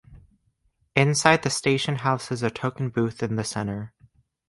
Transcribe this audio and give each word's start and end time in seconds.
Inside 0.95 1.43
the 1.43 1.51
station 1.51 1.97
house 1.97 2.31
is 2.31 2.41
a 2.41 2.49
token 2.49 2.89
booth 2.89 3.21
in 3.21 3.35
the 3.35 3.43
center. 3.43 3.93